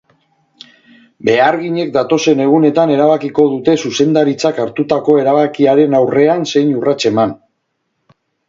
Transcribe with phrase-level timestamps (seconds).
[1.27, 7.39] Beharginek datozen egunetan erabakiko dute zuzendaritzak hartutako erabakiaren aurrean zein urrats eman.